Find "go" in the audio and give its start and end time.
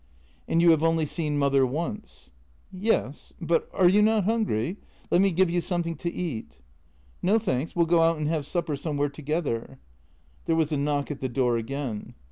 7.85-8.01